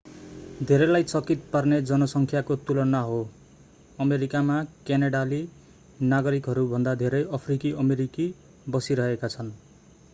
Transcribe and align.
धेरैलाई 0.67 1.03
चकित 1.03 1.43
पार्ने 1.51 1.77
जनसङ्ख्याको 1.81 2.55
तुलना 2.69 3.01
हो 3.01 3.19
अमेरिकामा 3.99 4.55
क्यानेडाली 4.87 5.41
नागरिकहरूभन्दा 6.05 6.95
धेरै 6.95 7.21
अफ्रिकी 7.31 7.73
अमेरिकी 7.83 8.27
बसिरहेका 8.69 9.31
छन् 9.35 9.53